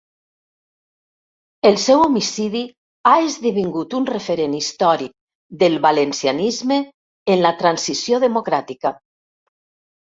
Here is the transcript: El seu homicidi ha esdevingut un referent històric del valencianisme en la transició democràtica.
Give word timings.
El 1.69 1.77
seu 1.83 2.01
homicidi 2.05 2.61
ha 3.09 3.13
esdevingut 3.27 3.95
un 4.01 4.09
referent 4.13 4.57
històric 4.61 5.15
del 5.63 5.79
valencianisme 5.87 6.83
en 7.37 7.47
la 7.47 7.55
transició 7.63 8.25
democràtica. 8.29 8.99